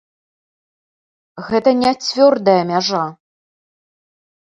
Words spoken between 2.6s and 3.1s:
мяжа.